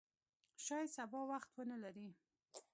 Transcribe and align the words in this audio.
شاید 0.65 0.89
سبا 0.95 1.19
وخت 1.31 1.49
ونه 1.53 1.75
لرې! 1.83 2.09